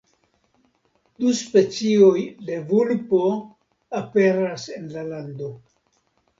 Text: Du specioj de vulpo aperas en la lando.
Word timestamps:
Du 1.23 1.33
specioj 1.39 2.23
de 2.49 2.57
vulpo 2.73 3.21
aperas 4.03 4.69
en 4.81 4.93
la 4.99 5.07
lando. 5.15 5.55